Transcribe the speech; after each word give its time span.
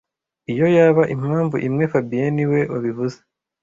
Iyo 0.51 0.67
yaba 0.77 1.03
impamvu 1.15 1.55
imwe 1.67 1.83
fabien 1.91 2.31
niwe 2.35 2.59
wabivuze 2.71 3.17